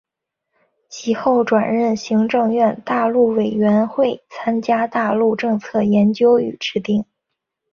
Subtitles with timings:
[0.89, 7.05] 其后转任行政院大陆委员会参与大陆政策研究与制定。